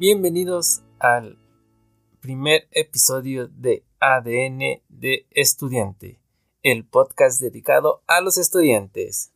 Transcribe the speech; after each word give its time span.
Bienvenidos 0.00 0.80
al 0.98 1.36
primer 2.22 2.66
episodio 2.70 3.48
de 3.48 3.84
ADN 4.00 4.80
de 4.88 5.26
Estudiante, 5.30 6.18
el 6.62 6.86
podcast 6.86 7.38
dedicado 7.38 8.00
a 8.06 8.22
los 8.22 8.38
estudiantes. 8.38 9.30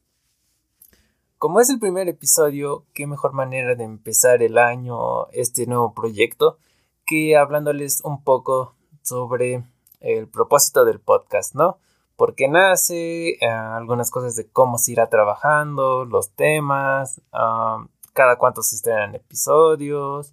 Como 1.36 1.60
es 1.60 1.68
el 1.68 1.78
primer 1.78 2.08
episodio, 2.08 2.86
qué 2.94 3.06
mejor 3.06 3.34
manera 3.34 3.74
de 3.74 3.84
empezar 3.84 4.42
el 4.42 4.56
año, 4.56 5.26
este 5.32 5.66
nuevo 5.66 5.92
proyecto, 5.92 6.56
que 7.04 7.36
hablándoles 7.36 8.00
un 8.02 8.24
poco 8.24 8.74
sobre 9.02 9.64
el 10.00 10.28
propósito 10.28 10.86
del 10.86 10.98
podcast, 10.98 11.54
¿no? 11.54 11.76
Por 12.16 12.34
qué 12.34 12.48
nace, 12.48 13.32
eh, 13.32 13.46
algunas 13.46 14.10
cosas 14.10 14.34
de 14.34 14.48
cómo 14.48 14.78
se 14.78 14.92
irá 14.92 15.10
trabajando, 15.10 16.06
los 16.06 16.30
temas, 16.30 17.20
ah, 17.32 17.86
cada 18.14 18.38
cuánto 18.38 18.62
se 18.62 18.76
estrenan 18.76 19.14
episodios, 19.14 20.32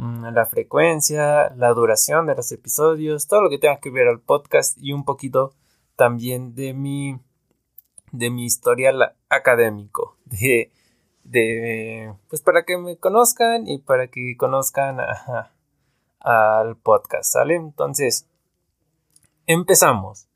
la 0.00 0.46
frecuencia, 0.46 1.50
la 1.56 1.74
duración 1.74 2.26
de 2.26 2.34
los 2.34 2.50
episodios, 2.52 3.26
todo 3.26 3.42
lo 3.42 3.50
que 3.50 3.58
tenga 3.58 3.80
que 3.80 3.90
ver 3.90 4.08
al 4.08 4.20
podcast 4.20 4.78
y 4.80 4.92
un 4.92 5.04
poquito 5.04 5.52
también 5.96 6.54
de 6.54 6.72
mi 6.72 7.20
de 8.10 8.30
mi 8.30 8.48
académico, 9.28 10.16
de, 10.24 10.72
de 11.24 12.14
pues 12.28 12.40
para 12.40 12.64
que 12.64 12.78
me 12.78 12.96
conozcan 12.96 13.68
y 13.68 13.78
para 13.78 14.08
que 14.08 14.36
conozcan 14.38 14.98
al 16.20 16.76
podcast, 16.76 17.32
¿sale? 17.32 17.56
Entonces, 17.56 18.26
empezamos. 19.46 20.26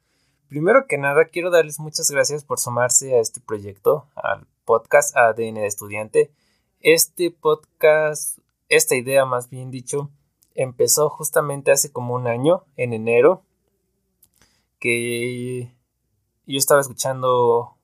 Primero 0.48 0.86
que 0.86 0.98
nada, 0.98 1.24
quiero 1.24 1.50
darles 1.50 1.80
muchas 1.80 2.10
gracias 2.10 2.44
por 2.44 2.60
sumarse 2.60 3.14
a 3.16 3.20
este 3.20 3.40
proyecto, 3.40 4.06
al 4.14 4.46
podcast 4.66 5.16
ADN 5.16 5.54
de 5.54 5.66
Estudiante. 5.66 6.30
Este 6.80 7.30
podcast 7.30 8.38
esta 8.68 8.96
idea, 8.96 9.24
más 9.24 9.50
bien 9.50 9.70
dicho, 9.70 10.10
empezó 10.54 11.10
justamente 11.10 11.72
hace 11.72 11.92
como 11.92 12.14
un 12.14 12.26
año, 12.26 12.64
en 12.76 12.92
enero, 12.92 13.42
que 14.78 15.74
yo 16.46 16.58
estaba 16.58 16.80
escuchando 16.80 17.76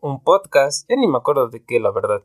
un 0.00 0.22
podcast, 0.22 0.88
ya 0.88 0.96
ni 0.96 1.06
me 1.06 1.18
acuerdo 1.18 1.48
de 1.48 1.64
qué, 1.64 1.80
la 1.80 1.90
verdad, 1.90 2.22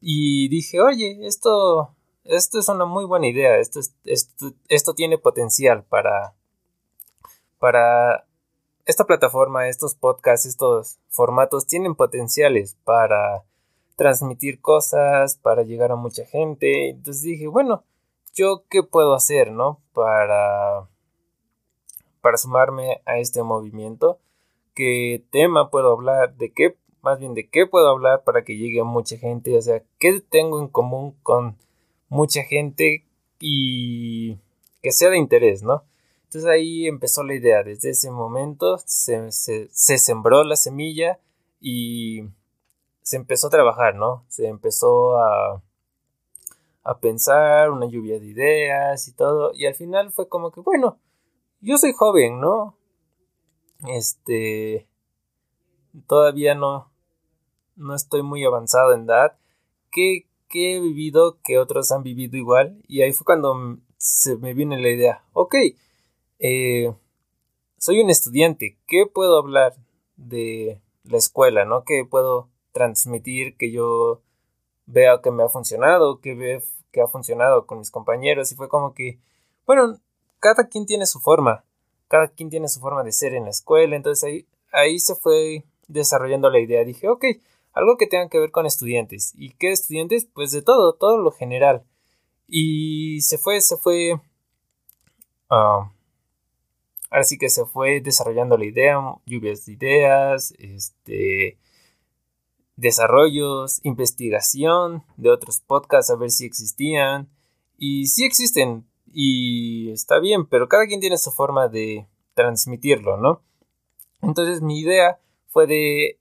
y 0.00 0.48
dije, 0.48 0.80
oye, 0.80 1.26
esto, 1.26 1.94
esto 2.24 2.58
es 2.58 2.68
una 2.68 2.84
muy 2.84 3.04
buena 3.04 3.28
idea, 3.28 3.58
esto, 3.58 3.80
esto, 4.04 4.52
esto 4.68 4.94
tiene 4.94 5.18
potencial 5.18 5.84
para, 5.84 6.34
para 7.58 8.26
esta 8.84 9.04
plataforma, 9.04 9.68
estos 9.68 9.94
podcasts, 9.94 10.46
estos 10.46 10.98
formatos 11.08 11.66
tienen 11.66 11.94
potenciales 11.94 12.76
para 12.84 13.44
transmitir 14.02 14.60
cosas, 14.60 15.36
para 15.36 15.62
llegar 15.62 15.92
a 15.92 15.96
mucha 15.96 16.24
gente. 16.26 16.90
Entonces 16.90 17.22
dije, 17.22 17.46
bueno, 17.46 17.84
yo 18.34 18.64
qué 18.68 18.82
puedo 18.82 19.14
hacer, 19.14 19.52
¿no? 19.52 19.80
Para 19.92 20.88
para 22.20 22.36
sumarme 22.36 23.00
a 23.04 23.18
este 23.18 23.42
movimiento, 23.42 24.18
qué 24.74 25.24
tema 25.30 25.70
puedo 25.70 25.92
hablar, 25.92 26.36
de 26.36 26.52
qué 26.52 26.76
más 27.00 27.18
bien 27.20 27.34
de 27.34 27.48
qué 27.48 27.66
puedo 27.66 27.88
hablar 27.88 28.24
para 28.24 28.42
que 28.44 28.56
llegue 28.56 28.80
a 28.80 28.84
mucha 28.84 29.16
gente, 29.18 29.56
o 29.56 29.62
sea, 29.62 29.82
qué 29.98 30.20
tengo 30.20 30.60
en 30.60 30.68
común 30.68 31.16
con 31.22 31.56
mucha 32.08 32.42
gente 32.42 33.04
y 33.40 34.38
que 34.82 34.90
sea 34.90 35.10
de 35.10 35.18
interés, 35.18 35.62
¿no? 35.62 35.84
Entonces 36.24 36.50
ahí 36.50 36.86
empezó 36.88 37.22
la 37.22 37.34
idea, 37.34 37.62
desde 37.62 37.90
ese 37.90 38.10
momento 38.10 38.78
se, 38.84 39.30
se, 39.30 39.68
se 39.70 39.98
sembró 39.98 40.42
la 40.44 40.56
semilla 40.56 41.20
y 41.60 42.22
se 43.02 43.16
empezó 43.16 43.48
a 43.48 43.50
trabajar, 43.50 43.94
¿no? 43.94 44.24
Se 44.28 44.46
empezó 44.46 45.18
a, 45.18 45.62
a 46.84 46.98
pensar, 46.98 47.70
una 47.70 47.86
lluvia 47.86 48.18
de 48.18 48.26
ideas 48.26 49.08
y 49.08 49.12
todo, 49.12 49.52
y 49.54 49.66
al 49.66 49.74
final 49.74 50.12
fue 50.12 50.28
como 50.28 50.50
que, 50.50 50.60
bueno, 50.60 50.98
yo 51.60 51.78
soy 51.78 51.92
joven, 51.92 52.40
¿no? 52.40 52.76
Este, 53.88 54.88
todavía 56.06 56.54
no, 56.54 56.90
no 57.76 57.94
estoy 57.94 58.22
muy 58.22 58.44
avanzado 58.44 58.92
en 58.92 59.04
edad. 59.04 59.36
¿Qué, 59.90 60.28
qué 60.48 60.76
he 60.76 60.80
vivido 60.80 61.38
que 61.42 61.58
otros 61.58 61.92
han 61.92 62.02
vivido 62.02 62.36
igual? 62.36 62.82
Y 62.86 63.02
ahí 63.02 63.12
fue 63.12 63.24
cuando 63.24 63.78
se 63.98 64.36
me 64.36 64.54
viene 64.54 64.80
la 64.80 64.88
idea, 64.88 65.24
ok, 65.32 65.54
eh, 66.40 66.92
soy 67.78 68.00
un 68.00 68.10
estudiante, 68.10 68.76
¿qué 68.88 69.06
puedo 69.06 69.38
hablar 69.38 69.74
de 70.16 70.80
la 71.04 71.18
escuela, 71.18 71.64
¿no? 71.64 71.84
¿Qué 71.84 72.04
puedo 72.08 72.48
transmitir 72.72 73.56
que 73.56 73.70
yo 73.70 74.22
vea 74.86 75.20
que 75.22 75.30
me 75.30 75.44
ha 75.44 75.48
funcionado, 75.48 76.20
que 76.20 76.34
ve 76.34 76.64
que 76.92 77.00
ha 77.00 77.06
funcionado 77.06 77.66
con 77.66 77.78
mis 77.78 77.90
compañeros 77.90 78.52
y 78.52 78.54
fue 78.54 78.68
como 78.68 78.94
que, 78.94 79.18
bueno, 79.66 79.98
cada 80.38 80.68
quien 80.68 80.86
tiene 80.86 81.06
su 81.06 81.20
forma, 81.20 81.64
cada 82.08 82.28
quien 82.28 82.50
tiene 82.50 82.68
su 82.68 82.80
forma 82.80 83.02
de 83.02 83.12
ser 83.12 83.34
en 83.34 83.44
la 83.44 83.50
escuela, 83.50 83.96
entonces 83.96 84.24
ahí, 84.24 84.46
ahí 84.72 84.98
se 84.98 85.14
fue 85.14 85.64
desarrollando 85.88 86.50
la 86.50 86.60
idea, 86.60 86.84
dije, 86.84 87.08
ok, 87.08 87.24
algo 87.72 87.96
que 87.96 88.06
tenga 88.06 88.28
que 88.28 88.38
ver 88.38 88.50
con 88.50 88.66
estudiantes, 88.66 89.32
¿y 89.34 89.54
qué 89.54 89.72
estudiantes? 89.72 90.26
Pues 90.26 90.52
de 90.52 90.62
todo, 90.62 90.94
todo 90.94 91.16
lo 91.16 91.30
general, 91.30 91.84
y 92.46 93.22
se 93.22 93.38
fue, 93.38 93.60
se 93.62 93.78
fue, 93.78 94.20
sí 97.22 97.38
que 97.38 97.48
se 97.48 97.64
fue 97.64 98.00
desarrollando 98.02 98.58
la 98.58 98.66
idea, 98.66 98.98
lluvias 99.24 99.64
de 99.64 99.72
ideas, 99.72 100.54
este, 100.58 101.58
desarrollos, 102.82 103.80
investigación 103.84 105.04
de 105.16 105.30
otros 105.30 105.60
podcasts 105.60 106.10
a 106.10 106.16
ver 106.16 106.30
si 106.30 106.44
existían. 106.44 107.28
Y 107.78 108.06
sí 108.06 108.24
existen 108.24 108.84
y 109.12 109.92
está 109.92 110.18
bien, 110.18 110.46
pero 110.46 110.68
cada 110.68 110.86
quien 110.86 111.00
tiene 111.00 111.16
su 111.16 111.30
forma 111.30 111.68
de 111.68 112.08
transmitirlo, 112.34 113.16
¿no? 113.16 113.40
Entonces 114.20 114.62
mi 114.62 114.80
idea 114.80 115.20
fue 115.48 115.66
de 115.66 116.18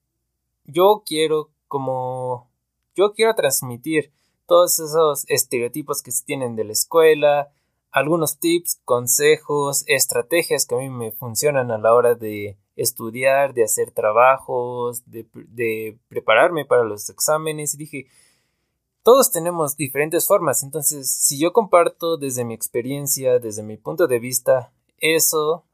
yo 0.66 1.04
quiero 1.06 1.50
como 1.68 2.48
yo 2.96 3.14
quiero 3.14 3.34
transmitir 3.34 4.12
todos 4.46 4.80
esos 4.80 5.26
estereotipos 5.30 6.04
que 6.04 6.12
se 6.12 6.26
tienen 6.26 6.56
de 6.56 6.66
la 6.66 6.74
escuela, 6.74 7.52
algunos 7.92 8.38
tips, 8.38 8.82
consejos, 8.86 9.84
estrategias 9.88 10.66
que 10.68 10.76
a 10.76 10.78
mí 10.78 10.90
me 10.90 11.12
funcionan 11.12 11.72
a 11.72 11.80
la 11.80 11.96
hora 11.96 12.14
de 12.14 12.58
estudiar, 12.76 13.54
de 13.54 13.64
hacer 13.64 13.92
trabajos, 13.92 15.04
de, 15.06 15.98
prepararme 16.08 16.66
para 16.66 16.84
los 16.84 17.10
exámenes. 17.10 17.74
Y 17.74 17.78
dije, 17.78 18.08
todos 19.04 19.32
tenemos 19.32 19.76
diferentes 19.78 20.28
formas, 20.28 20.64
entonces 20.64 21.10
si 21.10 21.40
yo 21.40 21.54
comparto 21.54 22.18
desde 22.18 22.46
mi 22.46 22.54
experiencia, 22.54 23.40
desde 23.40 23.64
mi 23.64 23.78
punto 23.78 24.08
de 24.08 24.20
vista, 24.20 24.72
eso, 25.00 25.66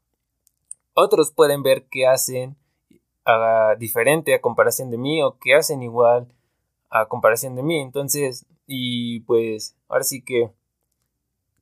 otros 0.94 1.30
pueden 1.30 1.62
ver 1.62 1.86
que 1.88 2.06
hacen 2.06 2.56
diferente 3.78 4.34
a 4.34 4.40
comparación 4.40 4.90
de 4.90 4.98
mí 4.98 5.22
o 5.22 5.38
que 5.38 5.54
hacen 5.54 5.82
igual 5.82 6.32
a 6.90 7.06
comparación 7.06 7.54
de 7.54 7.62
mí. 7.62 7.80
Entonces, 7.80 8.46
y 8.66 9.20
pues 9.20 9.76
ahora 9.88 10.04
sí 10.04 10.22
que 10.22 10.50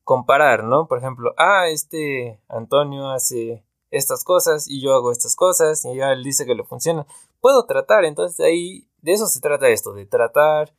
comparar, 0.03 0.63
¿no? 0.63 0.87
Por 0.87 0.99
ejemplo, 0.99 1.33
ah, 1.37 1.67
este 1.67 2.39
Antonio 2.47 3.09
hace 3.09 3.63
estas 3.91 4.23
cosas 4.23 4.67
y 4.69 4.81
yo 4.81 4.93
hago 4.93 5.11
estas 5.11 5.35
cosas 5.35 5.85
y 5.85 5.95
ya 5.95 6.11
él 6.11 6.23
dice 6.23 6.45
que 6.45 6.55
le 6.55 6.63
funciona. 6.63 7.05
Puedo 7.41 7.65
tratar, 7.65 8.05
entonces 8.05 8.39
ahí 8.39 8.87
de 9.01 9.13
eso 9.13 9.27
se 9.27 9.39
trata 9.39 9.69
esto, 9.69 9.93
de 9.93 10.05
tratar, 10.05 10.73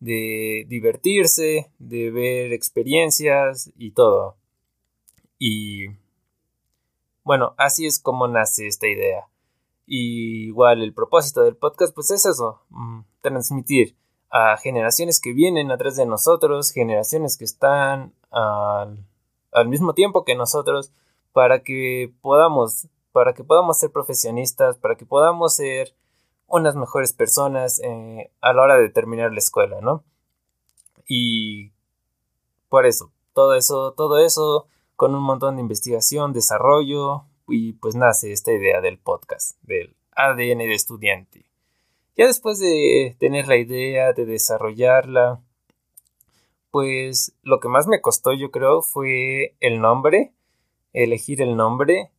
de 0.00 0.64
divertirse, 0.68 1.70
de 1.78 2.10
ver 2.10 2.52
experiencias 2.52 3.70
y 3.76 3.90
todo. 3.92 4.36
Y 5.38 5.88
bueno, 7.24 7.54
así 7.58 7.86
es 7.86 7.98
como 7.98 8.28
nace 8.28 8.66
esta 8.66 8.86
idea. 8.86 9.28
Y 9.86 10.46
igual 10.46 10.82
el 10.82 10.94
propósito 10.94 11.42
del 11.42 11.56
podcast 11.56 11.94
pues 11.94 12.10
es 12.10 12.24
eso, 12.24 12.62
mm, 12.70 13.00
transmitir 13.20 13.96
a 14.30 14.56
generaciones 14.56 15.20
que 15.20 15.32
vienen 15.32 15.70
atrás 15.70 15.96
de 15.96 16.06
nosotros, 16.06 16.70
generaciones 16.70 17.36
que 17.36 17.44
están 17.44 18.12
al, 18.30 19.06
al 19.52 19.68
mismo 19.68 19.94
tiempo 19.94 20.24
que 20.24 20.34
nosotros, 20.34 20.92
para 21.34 21.64
que 21.64 22.14
podamos, 22.22 22.86
para 23.10 23.34
que 23.34 23.42
podamos 23.42 23.78
ser 23.78 23.90
profesionistas, 23.90 24.78
para 24.78 24.94
que 24.94 25.04
podamos 25.04 25.56
ser 25.56 25.94
unas 26.46 26.76
mejores 26.76 27.12
personas 27.12 27.80
eh, 27.82 28.30
a 28.40 28.52
la 28.52 28.62
hora 28.62 28.76
de 28.76 28.88
terminar 28.88 29.32
la 29.32 29.40
escuela, 29.40 29.80
¿no? 29.80 30.04
Y 31.08 31.72
por 32.68 32.86
eso, 32.86 33.10
todo 33.32 33.54
eso, 33.54 33.94
todo 33.94 34.24
eso, 34.24 34.68
con 34.94 35.12
un 35.16 35.24
montón 35.24 35.56
de 35.56 35.62
investigación, 35.62 36.32
desarrollo, 36.32 37.24
y 37.48 37.72
pues 37.74 37.96
nace 37.96 38.30
esta 38.30 38.52
idea 38.52 38.80
del 38.80 38.98
podcast, 38.98 39.60
del 39.62 39.96
ADN 40.12 40.58
de 40.58 40.74
estudiante. 40.74 41.46
Ya 42.16 42.26
después 42.28 42.60
de 42.60 43.16
tener 43.18 43.48
la 43.48 43.56
idea, 43.56 44.12
de 44.12 44.24
desarrollarla, 44.24 45.42
pues 46.70 47.34
lo 47.42 47.58
que 47.58 47.68
más 47.68 47.88
me 47.88 48.00
costó 48.00 48.32
yo 48.32 48.52
creo 48.52 48.82
fue 48.82 49.56
el 49.58 49.80
nombre 49.80 50.32
elegir 50.94 51.42
el 51.42 51.56
nombre 51.56 52.10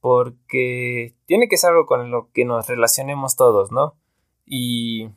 porque 0.00 1.16
tiene 1.26 1.48
que 1.48 1.56
ser 1.56 1.70
algo 1.70 1.86
con 1.86 2.10
lo 2.10 2.30
que 2.32 2.44
nos 2.44 2.68
relacionemos 2.68 3.34
todos, 3.34 3.72
¿no? 3.72 3.96
Y 4.46 5.08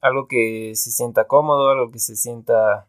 algo 0.00 0.28
que 0.28 0.72
se 0.76 0.90
sienta 0.90 1.26
cómodo, 1.26 1.70
algo 1.70 1.90
que 1.90 1.98
se 1.98 2.14
sienta 2.14 2.88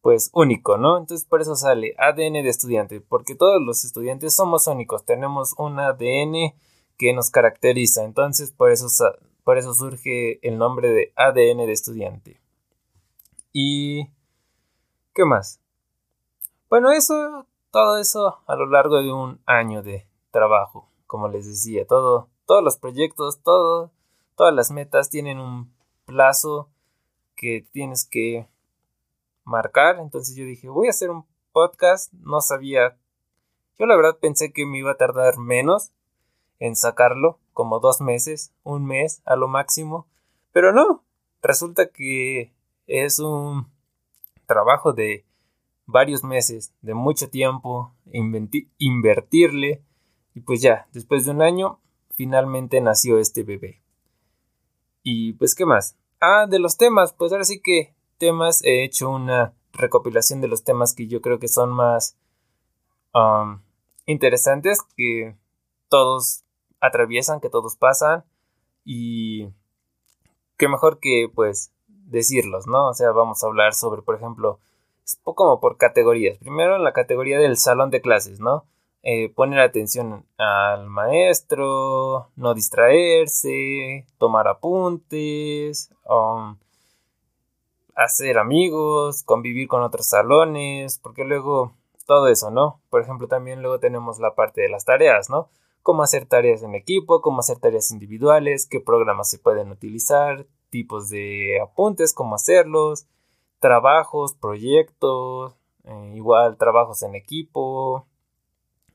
pues 0.00 0.30
único, 0.34 0.78
¿no? 0.78 0.98
Entonces 0.98 1.26
por 1.26 1.40
eso 1.40 1.56
sale 1.56 1.94
ADN 1.98 2.42
de 2.42 2.48
estudiante, 2.48 3.00
porque 3.00 3.34
todos 3.34 3.60
los 3.60 3.84
estudiantes 3.84 4.34
somos 4.34 4.66
únicos, 4.66 5.04
tenemos 5.04 5.54
un 5.58 5.78
ADN 5.78 6.54
que 6.98 7.12
nos 7.12 7.30
caracteriza, 7.30 8.04
entonces 8.04 8.52
por 8.52 8.70
eso, 8.70 8.86
por 9.44 9.58
eso 9.58 9.74
surge 9.74 10.46
el 10.46 10.58
nombre 10.58 10.90
de 10.90 11.12
ADN 11.16 11.66
de 11.66 11.72
estudiante. 11.72 12.40
¿Y 13.52 14.06
qué 15.14 15.24
más? 15.24 15.60
Bueno, 16.68 16.90
eso, 16.90 17.46
todo 17.72 17.96
eso 17.96 18.38
a 18.46 18.54
lo 18.54 18.66
largo 18.66 19.02
de 19.02 19.12
un 19.12 19.40
año 19.46 19.82
de 19.82 20.06
trabajo, 20.30 20.88
como 21.06 21.28
les 21.28 21.46
decía, 21.46 21.86
todo, 21.86 22.28
todos 22.46 22.62
los 22.62 22.76
proyectos, 22.76 23.40
todo, 23.42 23.90
todas 24.36 24.54
las 24.54 24.70
metas 24.70 25.10
tienen 25.10 25.40
un 25.40 25.72
plazo 26.04 26.68
que 27.34 27.66
tienes 27.72 28.04
que 28.04 28.46
marcar. 29.44 29.98
Entonces 29.98 30.36
yo 30.36 30.44
dije, 30.44 30.68
voy 30.68 30.86
a 30.86 30.90
hacer 30.90 31.10
un 31.10 31.24
podcast. 31.52 32.12
No 32.12 32.40
sabía. 32.40 32.96
Yo 33.78 33.86
la 33.86 33.96
verdad 33.96 34.18
pensé 34.20 34.52
que 34.52 34.66
me 34.66 34.78
iba 34.78 34.92
a 34.92 34.96
tardar 34.96 35.38
menos 35.38 35.92
en 36.58 36.76
sacarlo, 36.76 37.38
como 37.52 37.80
dos 37.80 38.00
meses, 38.00 38.52
un 38.62 38.86
mes 38.86 39.22
a 39.24 39.34
lo 39.34 39.48
máximo. 39.48 40.06
Pero 40.52 40.72
no, 40.72 41.02
resulta 41.42 41.88
que 41.88 42.52
es 42.86 43.18
un 43.18 43.66
trabajo 44.46 44.92
de 44.92 45.24
varios 45.92 46.24
meses, 46.24 46.74
de 46.82 46.94
mucho 46.94 47.30
tiempo, 47.30 47.94
invertirle. 48.78 49.82
Y 50.34 50.40
pues 50.40 50.60
ya, 50.60 50.88
después 50.92 51.24
de 51.24 51.30
un 51.30 51.42
año, 51.42 51.78
finalmente 52.10 52.80
nació 52.80 53.18
este 53.18 53.42
bebé. 53.42 53.82
Y 55.02 55.34
pues, 55.34 55.54
¿qué 55.54 55.66
más? 55.66 55.96
Ah, 56.20 56.46
de 56.48 56.58
los 56.58 56.76
temas, 56.76 57.12
pues 57.12 57.32
ahora 57.32 57.44
sí 57.44 57.60
que 57.60 57.94
temas 58.18 58.62
he 58.64 58.84
hecho 58.84 59.10
una 59.10 59.54
recopilación 59.72 60.40
de 60.40 60.48
los 60.48 60.64
temas 60.64 60.94
que 60.94 61.06
yo 61.06 61.20
creo 61.20 61.38
que 61.38 61.48
son 61.48 61.70
más 61.70 62.16
um, 63.14 63.60
interesantes, 64.06 64.80
que 64.96 65.36
todos 65.88 66.44
atraviesan, 66.80 67.40
que 67.40 67.50
todos 67.50 67.76
pasan 67.76 68.24
y 68.84 69.48
qué 70.56 70.68
mejor 70.68 71.00
que 71.00 71.30
pues 71.34 71.72
decirlos, 71.88 72.66
¿no? 72.66 72.88
O 72.88 72.94
sea, 72.94 73.10
vamos 73.10 73.42
a 73.42 73.46
hablar 73.46 73.74
sobre, 73.74 74.02
por 74.02 74.14
ejemplo, 74.14 74.60
como 75.22 75.60
por 75.60 75.76
categorías. 75.76 76.38
Primero 76.38 76.76
en 76.76 76.84
la 76.84 76.92
categoría 76.92 77.38
del 77.38 77.56
salón 77.56 77.90
de 77.90 78.00
clases, 78.00 78.40
¿no? 78.40 78.66
Eh, 79.04 79.30
poner 79.34 79.60
atención 79.60 80.26
al 80.38 80.88
maestro, 80.88 82.30
no 82.36 82.54
distraerse, 82.54 84.06
tomar 84.18 84.46
apuntes, 84.46 85.90
um, 86.08 86.56
hacer 87.96 88.38
amigos, 88.38 89.24
convivir 89.24 89.66
con 89.66 89.82
otros 89.82 90.06
salones, 90.08 91.00
porque 91.00 91.24
luego 91.24 91.72
todo 92.06 92.28
eso, 92.28 92.50
¿no? 92.52 92.80
Por 92.90 93.02
ejemplo, 93.02 93.26
también 93.26 93.60
luego 93.60 93.80
tenemos 93.80 94.20
la 94.20 94.34
parte 94.34 94.60
de 94.60 94.68
las 94.68 94.84
tareas, 94.84 95.30
¿no? 95.30 95.50
Cómo 95.82 96.04
hacer 96.04 96.26
tareas 96.26 96.62
en 96.62 96.76
equipo, 96.76 97.22
cómo 97.22 97.40
hacer 97.40 97.58
tareas 97.58 97.90
individuales, 97.90 98.68
qué 98.68 98.78
programas 98.78 99.30
se 99.30 99.38
pueden 99.38 99.72
utilizar, 99.72 100.46
tipos 100.70 101.08
de 101.08 101.60
apuntes, 101.60 102.14
cómo 102.14 102.36
hacerlos, 102.36 103.08
trabajos, 103.62 104.34
proyectos, 104.34 105.54
eh, 105.84 106.12
igual 106.16 106.56
trabajos 106.56 107.00
en 107.04 107.14
equipo, 107.14 108.06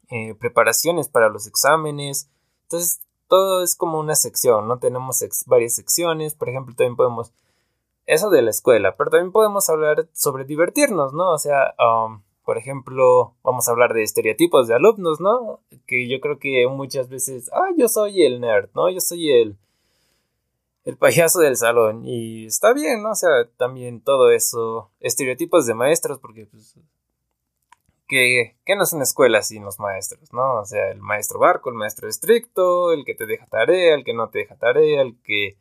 eh, 0.10 0.36
preparaciones 0.36 1.08
para 1.08 1.30
los 1.30 1.48
exámenes. 1.48 2.30
Entonces, 2.64 3.00
todo 3.30 3.64
es 3.64 3.76
como 3.76 3.98
una 3.98 4.16
sección, 4.16 4.68
¿no? 4.68 4.78
Tenemos 4.78 5.24
varias 5.46 5.76
secciones, 5.76 6.36
por 6.36 6.50
ejemplo, 6.50 6.76
también 6.76 6.98
podemos... 6.98 7.32
Eso 8.08 8.30
de 8.30 8.42
la 8.42 8.52
escuela, 8.52 8.96
pero 8.98 9.10
también 9.10 9.32
podemos 9.32 9.70
hablar 9.70 10.08
sobre 10.14 10.44
divertirnos, 10.44 11.14
¿no? 11.14 11.32
O 11.32 11.38
sea, 11.38 11.74
um, 11.80 12.22
por 12.44 12.58
ejemplo, 12.58 13.36
vamos 13.44 13.68
a 13.68 13.72
hablar 13.72 13.94
de 13.94 14.04
estereotipos 14.04 14.68
de 14.68 14.76
alumnos, 14.76 15.22
¿no? 15.22 15.62
Que 15.86 16.10
yo 16.10 16.20
creo 16.20 16.40
que 16.40 16.68
muchas 16.68 17.08
veces, 17.08 17.50
ah, 17.54 17.70
yo 17.78 17.88
soy 17.88 18.24
el 18.24 18.42
nerd, 18.42 18.70
¿no? 18.76 18.90
Yo 18.90 19.00
soy 19.00 19.32
el, 19.32 19.58
el 20.88 20.96
payaso 20.98 21.42
del 21.42 21.58
salón. 21.58 22.06
Y 22.06 22.46
está 22.46 22.74
bien, 22.74 23.04
¿no? 23.04 23.12
O 23.12 23.16
sea, 23.16 23.30
también 23.58 24.00
todo 24.00 24.32
eso, 24.32 24.90
estereotipos 25.02 25.66
de 25.66 25.74
maestros, 25.74 26.18
porque 26.18 26.46
pues 26.46 26.76
que, 28.08 28.56
no 28.74 28.84
es 28.84 28.94
una 28.94 29.04
escuela 29.04 29.42
sin 29.42 29.66
los 29.66 29.80
maestros, 29.80 30.32
¿no? 30.32 30.62
O 30.62 30.66
sea, 30.66 30.90
el 30.90 31.02
maestro 31.02 31.40
barco, 31.40 31.70
el 31.70 31.76
maestro 31.76 32.08
estricto, 32.08 32.94
el 32.94 33.04
que 33.04 33.16
te 33.16 33.26
deja 33.26 33.46
tarea, 33.48 33.96
el 33.96 34.06
que 34.06 34.14
no 34.14 34.30
te 34.30 34.40
deja 34.40 34.56
tarea, 34.56 35.02
el 35.02 35.18
que, 35.24 35.58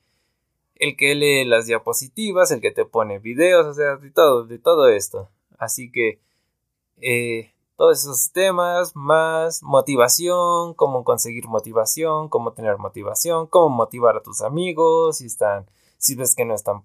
el 0.76 0.96
que 0.96 1.16
lee 1.16 1.44
las 1.44 1.66
diapositivas, 1.66 2.52
el 2.52 2.60
que 2.60 2.70
te 2.70 2.84
pone 2.84 3.18
videos, 3.18 3.66
o 3.66 3.74
sea, 3.74 3.96
de 3.96 4.12
todo, 4.12 4.44
de 4.44 4.60
todo 4.60 4.88
esto. 4.90 5.28
Así 5.58 5.90
que, 5.90 6.20
eh, 7.00 7.52
todos 7.76 8.00
esos 8.00 8.32
temas, 8.32 8.96
más 8.96 9.62
motivación, 9.62 10.74
cómo 10.74 11.04
conseguir 11.04 11.46
motivación, 11.46 12.28
cómo 12.28 12.52
tener 12.52 12.78
motivación, 12.78 13.46
cómo 13.46 13.68
motivar 13.68 14.16
a 14.16 14.22
tus 14.22 14.40
amigos, 14.40 15.18
si 15.18 15.26
están, 15.26 15.66
si 15.98 16.14
ves 16.14 16.34
que 16.34 16.46
no 16.46 16.54
están, 16.54 16.82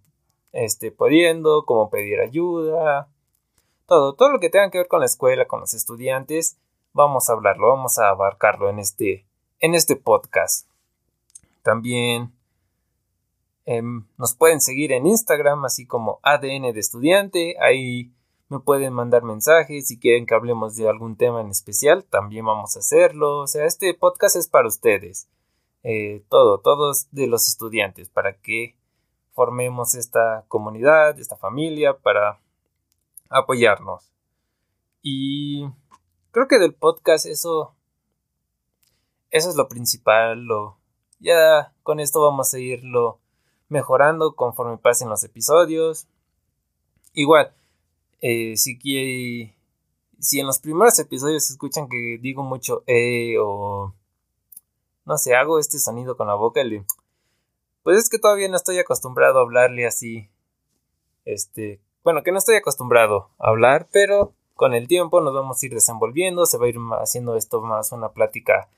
este, 0.52 0.92
pudiendo, 0.92 1.66
cómo 1.66 1.90
pedir 1.90 2.20
ayuda, 2.20 3.08
todo, 3.86 4.14
todo 4.14 4.32
lo 4.32 4.40
que 4.40 4.50
tenga 4.50 4.70
que 4.70 4.80
ver 4.80 4.88
con 4.90 5.00
la 5.00 5.06
escuela, 5.06 5.48
con 5.48 5.62
los 5.62 5.74
estudiantes, 5.74 6.58
vamos 6.92 7.30
a 7.30 7.34
hablarlo, 7.34 7.70
vamos 7.70 7.98
a 7.98 8.10
abarcarlo 8.10 8.70
en 8.70 8.80
este, 8.80 9.26
en 9.60 9.76
este 9.76 9.96
podcast. 9.96 10.68
También 11.64 12.34
em, 13.66 14.06
nos 14.18 14.34
pueden 14.36 14.60
seguir 14.60 14.92
en 14.92 15.08
Instagram, 15.08 15.64
así 15.64 15.86
como 15.86 16.20
ADN 16.24 16.74
de 16.74 16.80
estudiante, 16.80 17.56
ahí 17.62 18.12
me 18.52 18.60
pueden 18.60 18.92
mandar 18.92 19.24
mensajes 19.24 19.88
si 19.88 19.98
quieren 19.98 20.26
que 20.26 20.36
hablemos 20.36 20.76
de 20.76 20.90
algún 20.90 21.16
tema 21.16 21.40
en 21.40 21.48
especial, 21.48 22.04
también 22.04 22.46
vamos 22.46 22.76
a 22.76 22.80
hacerlo. 22.80 23.40
O 23.40 23.48
sea, 23.48 23.66
este 23.66 23.94
podcast 23.94 24.36
es 24.36 24.50
para 24.50 24.68
ustedes. 24.68 25.30
Eh, 25.84 26.26
todo, 26.28 26.60
todos 26.60 27.08
de 27.12 27.28
los 27.28 27.48
estudiantes, 27.48 28.10
para 28.10 28.34
que 28.42 28.76
formemos 29.32 29.96
esta 29.96 30.44
comunidad, 30.50 31.18
esta 31.18 31.38
familia, 31.38 31.98
para 31.98 32.42
apoyarnos. 33.30 34.12
Y 35.02 35.66
creo 36.32 36.50
que 36.50 36.60
del 36.60 36.74
podcast 36.74 37.28
eso 37.28 37.74
eso 39.30 39.50
es 39.50 39.56
lo 39.56 39.70
principal, 39.70 40.44
lo 40.44 40.78
ya 41.20 41.74
con 41.84 42.02
esto 42.02 42.22
vamos 42.22 42.54
a 42.54 42.60
irlo 42.60 43.22
mejorando 43.70 44.36
conforme 44.36 44.78
pasen 44.78 45.08
los 45.08 45.24
episodios. 45.24 46.06
Igual, 47.14 47.54
eh, 48.22 48.56
si 48.58 48.78
quiere, 48.78 49.56
si 50.20 50.40
en 50.40 50.48
los 50.48 50.60
primeros 50.60 50.98
episodios 51.00 51.50
escuchan 51.50 51.90
que 51.90 52.18
digo 52.22 52.44
mucho 52.44 52.84
eh 52.88 53.36
o 53.40 53.94
no 55.06 55.18
sé, 55.18 55.36
hago 55.36 55.60
este 55.60 55.80
sonido 55.80 56.16
con 56.16 56.28
la 56.28 56.36
boca, 56.36 56.62
pues 57.84 57.98
es 57.98 58.10
que 58.10 58.20
todavía 58.20 58.48
no 58.48 58.56
estoy 58.56 58.80
acostumbrado 58.80 59.40
a 59.40 59.42
hablarle 59.42 59.88
así, 59.88 60.30
este, 61.26 61.82
bueno, 62.04 62.24
que 62.24 62.32
no 62.32 62.38
estoy 62.38 62.56
acostumbrado 62.56 63.30
a 63.40 63.50
hablar, 63.50 63.90
pero 63.92 64.34
con 64.56 64.74
el 64.74 64.88
tiempo 64.88 65.22
nos 65.22 65.34
vamos 65.34 65.62
a 65.62 65.66
ir 65.66 65.74
desenvolviendo, 65.74 66.46
se 66.46 66.58
va 66.58 66.66
a 66.66 66.70
ir 66.70 66.78
haciendo 67.02 67.36
esto 67.36 67.62
más 67.62 67.92
una 67.92 68.10
plática 68.10 68.70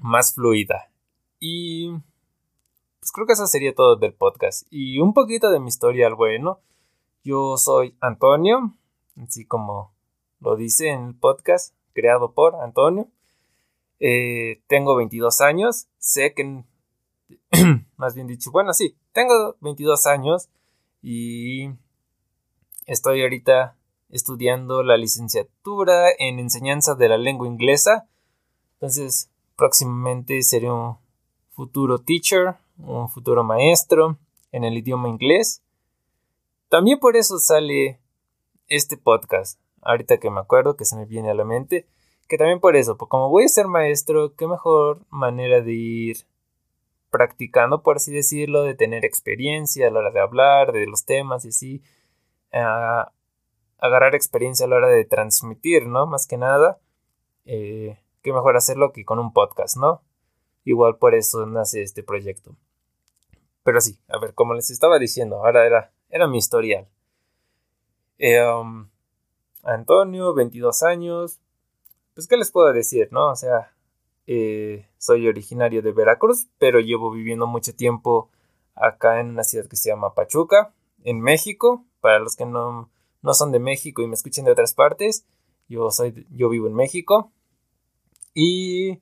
más 0.00 0.34
fluida. 0.34 0.90
Y 1.38 1.90
pues 3.00 3.12
creo 3.12 3.26
que 3.26 3.34
eso 3.34 3.46
sería 3.46 3.74
todo 3.74 3.96
del 3.96 4.12
podcast. 4.12 4.66
Y 4.70 4.98
un 4.98 5.14
poquito 5.14 5.50
de 5.50 5.60
mi 5.60 5.68
historia 5.68 6.06
al 6.06 6.14
bueno. 6.14 6.60
Yo 7.26 7.56
soy 7.56 7.96
Antonio, 8.00 8.76
así 9.20 9.44
como 9.44 9.92
lo 10.38 10.54
dice 10.54 10.90
en 10.90 11.08
el 11.08 11.14
podcast, 11.14 11.74
creado 11.92 12.32
por 12.32 12.54
Antonio. 12.62 13.08
Eh, 13.98 14.62
tengo 14.68 14.94
22 14.94 15.40
años, 15.40 15.88
sé 15.98 16.34
que, 16.34 16.62
más 17.96 18.14
bien 18.14 18.28
dicho, 18.28 18.52
bueno, 18.52 18.72
sí, 18.72 18.96
tengo 19.12 19.56
22 19.60 20.06
años 20.06 20.48
y 21.02 21.70
Estoy 22.86 23.22
ahorita 23.22 23.76
estudiando 24.10 24.84
la 24.84 24.96
licenciatura 24.96 26.10
en 26.20 26.38
enseñanza 26.38 26.94
de 26.94 27.08
la 27.08 27.18
lengua 27.18 27.48
inglesa. 27.48 28.08
Entonces, 28.74 29.28
próximamente 29.56 30.40
seré 30.42 30.70
un 30.70 30.96
futuro 31.50 31.98
teacher, 31.98 32.54
un 32.78 33.08
futuro 33.08 33.42
maestro 33.42 34.18
en 34.52 34.62
el 34.62 34.78
idioma 34.78 35.08
inglés. 35.08 35.64
También 36.68 36.98
por 36.98 37.16
eso 37.16 37.38
sale 37.38 38.00
este 38.68 38.96
podcast. 38.96 39.60
Ahorita 39.82 40.18
que 40.18 40.30
me 40.30 40.40
acuerdo 40.40 40.76
que 40.76 40.84
se 40.84 40.96
me 40.96 41.04
viene 41.04 41.30
a 41.30 41.34
la 41.34 41.44
mente. 41.44 41.86
Que 42.28 42.38
también 42.38 42.58
por 42.58 42.74
eso, 42.74 42.96
porque 42.96 43.10
como 43.10 43.28
voy 43.28 43.44
a 43.44 43.48
ser 43.48 43.68
maestro, 43.68 44.34
qué 44.34 44.48
mejor 44.48 45.06
manera 45.10 45.60
de 45.60 45.72
ir 45.72 46.16
practicando, 47.10 47.82
por 47.82 47.96
así 47.96 48.12
decirlo, 48.12 48.64
de 48.64 48.74
tener 48.74 49.04
experiencia 49.04 49.86
a 49.86 49.90
la 49.90 50.00
hora 50.00 50.10
de 50.10 50.20
hablar, 50.20 50.72
de 50.72 50.86
los 50.86 51.04
temas 51.04 51.44
y 51.44 51.48
así 51.48 51.82
agarrar 53.78 54.14
experiencia 54.14 54.66
a 54.66 54.68
la 54.68 54.76
hora 54.76 54.88
de 54.88 55.04
transmitir, 55.04 55.86
¿no? 55.86 56.06
Más 56.06 56.26
que 56.26 56.36
nada, 56.36 56.80
eh, 57.44 58.00
qué 58.22 58.32
mejor 58.32 58.56
hacerlo 58.56 58.92
que 58.92 59.04
con 59.04 59.18
un 59.18 59.32
podcast, 59.32 59.76
¿no? 59.76 60.02
Igual 60.64 60.96
por 60.98 61.14
eso 61.14 61.46
nace 61.46 61.82
este 61.82 62.02
proyecto. 62.02 62.56
Pero 63.62 63.80
sí, 63.80 63.98
a 64.08 64.18
ver, 64.18 64.34
como 64.34 64.54
les 64.54 64.70
estaba 64.70 64.98
diciendo, 64.98 65.36
ahora 65.36 65.66
era, 65.66 65.92
era 66.10 66.26
mi 66.26 66.38
historial. 66.38 66.88
Eh, 68.18 68.40
um, 68.42 68.88
Antonio, 69.62 70.34
22 70.34 70.82
años. 70.82 71.40
Pues, 72.14 72.26
¿qué 72.26 72.36
les 72.36 72.50
puedo 72.50 72.72
decir, 72.72 73.08
no? 73.10 73.30
O 73.30 73.36
sea, 73.36 73.74
eh, 74.26 74.88
soy 74.98 75.28
originario 75.28 75.82
de 75.82 75.92
Veracruz, 75.92 76.48
pero 76.58 76.80
llevo 76.80 77.10
viviendo 77.10 77.46
mucho 77.46 77.74
tiempo 77.74 78.30
acá 78.74 79.20
en 79.20 79.30
una 79.30 79.44
ciudad 79.44 79.66
que 79.66 79.76
se 79.76 79.90
llama 79.90 80.14
Pachuca, 80.14 80.72
en 81.04 81.20
México. 81.20 81.84
Para 82.00 82.18
los 82.18 82.36
que 82.36 82.46
no, 82.46 82.90
no 83.22 83.34
son 83.34 83.52
de 83.52 83.58
México 83.58 84.02
y 84.02 84.06
me 84.06 84.14
escuchen 84.14 84.44
de 84.44 84.52
otras 84.52 84.74
partes, 84.74 85.26
yo, 85.68 85.90
soy, 85.90 86.26
yo 86.30 86.48
vivo 86.48 86.68
en 86.68 86.74
México. 86.74 87.32
Y 88.32 89.00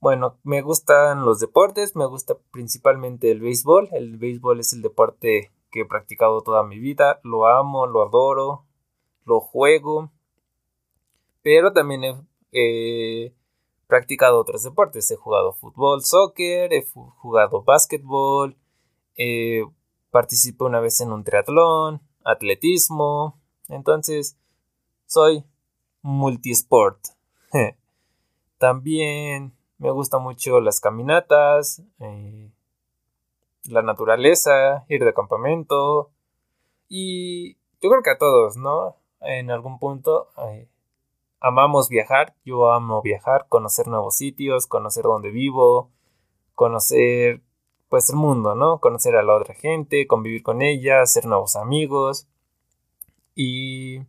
bueno, 0.00 0.38
me 0.44 0.60
gustan 0.60 1.24
los 1.24 1.40
deportes, 1.40 1.96
me 1.96 2.06
gusta 2.06 2.36
principalmente 2.52 3.30
el 3.30 3.40
béisbol. 3.40 3.88
El 3.92 4.16
béisbol 4.18 4.60
es 4.60 4.72
el 4.72 4.82
deporte 4.82 5.52
que 5.70 5.82
he 5.82 5.84
practicado 5.86 6.42
toda 6.42 6.62
mi 6.62 6.78
vida, 6.78 7.20
lo 7.22 7.46
amo, 7.46 7.86
lo 7.86 8.02
adoro, 8.02 8.64
lo 9.24 9.40
juego. 9.40 10.10
Pero 11.42 11.72
también 11.72 12.26
he 12.52 13.32
practicado 13.88 14.38
otros 14.38 14.62
deportes. 14.62 15.10
He 15.10 15.16
jugado 15.16 15.54
fútbol, 15.54 16.04
soccer, 16.04 16.72
he 16.72 16.86
jugado 17.16 17.64
básquetbol, 17.64 18.56
eh, 19.16 19.64
participé 20.10 20.64
una 20.64 20.78
vez 20.78 21.00
en 21.00 21.12
un 21.12 21.24
triatlón, 21.24 22.00
atletismo. 22.24 23.40
Entonces, 23.68 24.38
soy 25.06 25.44
multisport. 26.02 27.00
También 28.58 29.54
me 29.78 29.90
gustan 29.90 30.22
mucho 30.22 30.60
las 30.60 30.80
caminatas, 30.80 31.82
eh, 31.98 32.50
la 33.68 33.82
naturaleza, 33.82 34.84
ir 34.88 35.04
de 35.04 35.14
campamento. 35.14 36.10
Y 36.88 37.54
yo 37.80 37.90
creo 37.90 38.02
que 38.02 38.10
a 38.10 38.18
todos, 38.18 38.56
¿no? 38.56 38.96
En 39.20 39.50
algún 39.50 39.78
punto 39.78 40.28
eh, 40.48 40.68
amamos 41.40 41.88
viajar. 41.88 42.34
Yo 42.44 42.70
amo 42.72 43.02
viajar, 43.02 43.46
conocer 43.48 43.88
nuevos 43.88 44.16
sitios, 44.16 44.66
conocer 44.66 45.04
dónde 45.04 45.30
vivo, 45.30 45.90
conocer 46.54 47.42
pues 47.88 48.10
el 48.10 48.16
mundo, 48.16 48.54
¿no? 48.54 48.80
Conocer 48.80 49.16
a 49.16 49.22
la 49.22 49.34
otra 49.36 49.54
gente, 49.54 50.06
convivir 50.06 50.42
con 50.42 50.62
ella, 50.62 51.00
hacer 51.00 51.26
nuevos 51.26 51.56
amigos. 51.56 52.26
Y 53.34 54.00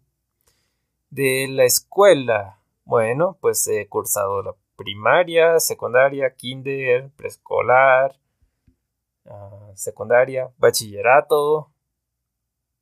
de 1.09 1.47
la 1.49 1.65
escuela, 1.65 2.59
bueno, 2.85 3.37
pues 3.41 3.67
he 3.67 3.87
cursado 3.87 4.41
la 4.41 4.55
primaria, 4.75 5.59
secundaria, 5.59 6.35
kinder, 6.35 7.11
preescolar, 7.15 8.15
secundaria, 9.75 10.51
bachillerato, 10.57 11.69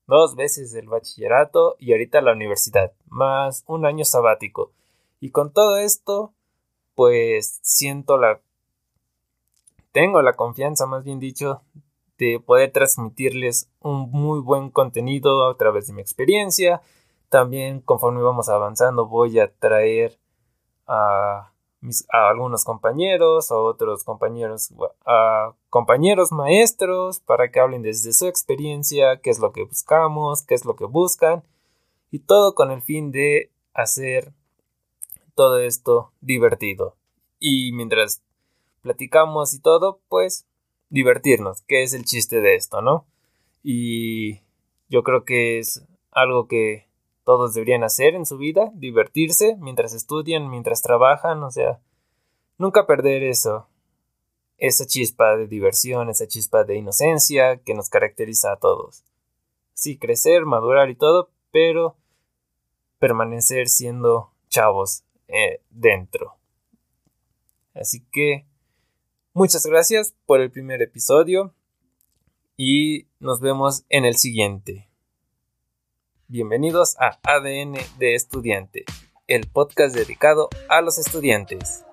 dos 0.08 0.36
veces 0.36 0.74
el 0.74 0.88
bachillerato 0.88 1.76
y 1.80 1.92
ahorita 1.92 2.22
la 2.22 2.32
universidad, 2.32 2.94
más 3.08 3.64
un 3.68 3.86
año 3.86 4.06
sabático. 4.06 4.72
Y 5.20 5.32
con 5.32 5.52
todo 5.52 5.78
esto, 5.78 6.34
pues 6.96 7.60
siento 7.62 8.18
la... 8.18 8.40
Tengo 9.92 10.22
la 10.22 10.34
confianza, 10.34 10.86
más 10.86 11.04
bien 11.04 11.20
dicho, 11.20 11.62
de 12.18 12.40
poder 12.40 12.72
transmitirles 12.72 13.70
un 13.80 14.12
muy 14.12 14.40
buen 14.40 14.70
contenido 14.70 15.50
a 15.50 15.58
través 15.58 15.88
de 15.88 15.94
mi 15.94 16.02
experiencia. 16.02 16.82
También 17.30 17.82
conforme 17.82 18.22
vamos 18.22 18.50
avanzando 18.50 19.08
voy 19.08 19.40
a 19.40 19.52
traer 19.52 20.18
a 20.88 21.52
a 22.12 22.30
algunos 22.30 22.64
compañeros, 22.64 23.52
a 23.52 23.56
otros 23.56 24.04
compañeros, 24.04 24.74
a 25.06 25.54
compañeros 25.70 26.32
maestros 26.32 27.20
para 27.20 27.52
que 27.52 27.60
hablen 27.60 27.84
desde 27.84 28.14
su 28.14 28.28
experiencia, 28.28 29.22
qué 29.22 29.30
es 29.30 29.40
lo 29.40 29.52
que 29.52 29.64
buscamos, 29.64 30.44
qué 30.44 30.56
es 30.56 30.66
lo 30.66 30.76
que 30.76 30.86
buscan 30.86 31.44
y 32.12 32.20
todo 32.20 32.56
con 32.56 32.72
el 32.72 32.82
fin 32.82 33.12
de 33.12 33.52
hacer 33.74 34.34
todo 35.36 35.60
esto 35.60 36.12
divertido. 36.20 36.96
Y 37.40 37.72
mientras 37.74 38.24
platicamos 38.82 39.54
y 39.54 39.62
todo, 39.62 40.00
pues 40.10 40.48
divertirnos, 40.90 41.62
que 41.64 41.84
es 41.84 41.94
el 41.94 42.06
chiste 42.06 42.42
de 42.42 42.56
esto, 42.56 42.82
¿no? 42.82 43.06
Y 43.62 44.40
yo 44.90 45.04
creo 45.04 45.26
que 45.26 45.60
es 45.60 45.86
algo 46.12 46.48
que 46.48 46.87
todos 47.28 47.54
deberían 47.54 47.84
hacer 47.84 48.16
en 48.16 48.26
su 48.26 48.38
vida, 48.38 48.72
divertirse 48.74 49.58
mientras 49.60 49.92
estudian, 49.92 50.50
mientras 50.50 50.82
trabajan, 50.82 51.44
o 51.44 51.52
sea, 51.52 51.82
nunca 52.58 52.88
perder 52.88 53.22
eso, 53.22 53.68
esa 54.58 54.86
chispa 54.86 55.36
de 55.36 55.46
diversión, 55.46 56.10
esa 56.10 56.26
chispa 56.26 56.64
de 56.64 56.78
inocencia 56.78 57.58
que 57.58 57.74
nos 57.74 57.90
caracteriza 57.90 58.54
a 58.54 58.56
todos. 58.56 59.04
Sí, 59.74 59.98
crecer, 59.98 60.46
madurar 60.46 60.90
y 60.90 60.96
todo, 60.96 61.30
pero 61.52 61.98
permanecer 62.98 63.68
siendo 63.68 64.32
chavos 64.48 65.04
eh, 65.28 65.60
dentro. 65.70 66.38
Así 67.76 68.06
que 68.10 68.46
muchas 69.34 69.66
gracias 69.66 70.16
por 70.26 70.40
el 70.40 70.50
primer 70.50 70.82
episodio 70.82 71.54
y 72.56 73.10
nos 73.20 73.42
vemos 73.42 73.84
en 73.90 74.06
el 74.06 74.16
siguiente. 74.16 74.87
Bienvenidos 76.30 76.98
a 77.00 77.18
ADN 77.24 77.78
de 78.00 78.16
Estudiante, 78.16 78.84
el 79.28 79.48
podcast 79.48 79.96
dedicado 79.96 80.50
a 80.68 80.82
los 80.82 80.98
estudiantes. 80.98 81.86